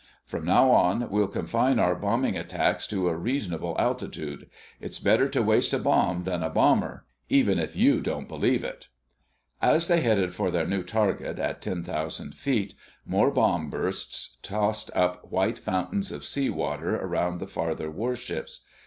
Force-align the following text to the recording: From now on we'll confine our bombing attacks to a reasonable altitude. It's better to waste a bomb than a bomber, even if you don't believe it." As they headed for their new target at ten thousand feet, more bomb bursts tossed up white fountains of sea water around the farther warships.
From 0.25 0.45
now 0.45 0.71
on 0.71 1.11
we'll 1.11 1.27
confine 1.27 1.77
our 1.77 1.93
bombing 1.93 2.35
attacks 2.35 2.87
to 2.87 3.07
a 3.07 3.15
reasonable 3.15 3.75
altitude. 3.77 4.49
It's 4.79 4.97
better 4.97 5.29
to 5.29 5.43
waste 5.43 5.75
a 5.75 5.77
bomb 5.77 6.23
than 6.23 6.41
a 6.41 6.49
bomber, 6.49 7.05
even 7.29 7.59
if 7.59 7.75
you 7.75 8.01
don't 8.01 8.27
believe 8.27 8.63
it." 8.63 8.87
As 9.61 9.87
they 9.87 10.01
headed 10.01 10.33
for 10.33 10.49
their 10.49 10.65
new 10.65 10.81
target 10.81 11.37
at 11.37 11.61
ten 11.61 11.83
thousand 11.83 12.33
feet, 12.33 12.73
more 13.05 13.29
bomb 13.29 13.69
bursts 13.69 14.39
tossed 14.41 14.89
up 14.95 15.23
white 15.31 15.59
fountains 15.59 16.11
of 16.11 16.25
sea 16.25 16.49
water 16.49 16.95
around 16.95 17.37
the 17.37 17.45
farther 17.45 17.91
warships. 17.91 18.65